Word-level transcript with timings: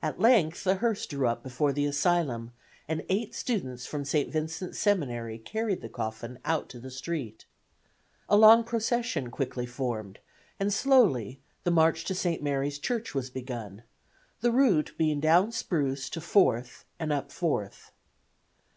At 0.00 0.20
length 0.20 0.62
the 0.62 0.76
hearse 0.76 1.04
drew 1.04 1.26
up 1.26 1.42
before 1.42 1.72
the 1.72 1.84
asylum, 1.84 2.52
and 2.86 3.02
eight 3.08 3.34
students 3.34 3.86
from 3.86 4.04
St. 4.04 4.30
Vincent's 4.30 4.78
Seminary 4.78 5.36
carried 5.36 5.80
the 5.80 5.88
coffin 5.88 6.38
out 6.44 6.68
to 6.68 6.78
the 6.78 6.92
street. 6.92 7.44
A 8.28 8.36
long 8.36 8.62
procession 8.62 9.32
quickly 9.32 9.66
formed 9.66 10.20
and 10.60 10.72
slowly 10.72 11.40
the 11.64 11.72
march 11.72 12.04
to 12.04 12.14
St. 12.14 12.40
Mary's 12.40 12.78
Church 12.78 13.16
was 13.16 13.30
begun, 13.30 13.82
the 14.42 14.52
route 14.52 14.92
being 14.96 15.18
down 15.18 15.50
Spruce 15.50 16.08
to 16.10 16.20
Fourth 16.20 16.84
and 17.00 17.10
up 17.12 17.32
Fourth. 17.32 17.90